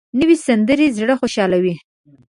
نوې 0.19 0.35
سندره 0.45 0.87
زړه 0.97 1.13
خوشحالوي 1.21 1.75